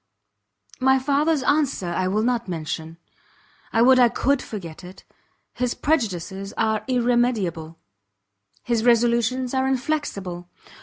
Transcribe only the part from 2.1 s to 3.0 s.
not mention;